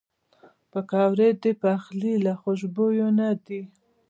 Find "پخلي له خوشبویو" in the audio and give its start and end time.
1.61-3.07